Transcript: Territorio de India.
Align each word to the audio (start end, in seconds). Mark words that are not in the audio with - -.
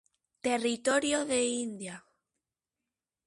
Territorio 0.47 1.19
de 1.31 1.39
India. 1.65 1.95